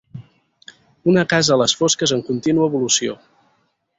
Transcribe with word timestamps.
Una 1.13 1.25
casa 1.33 1.53
a 1.55 1.59
les 1.63 1.77
fosques 1.81 2.15
en 2.17 2.25
contínua 2.31 2.69
evolució. 2.73 3.17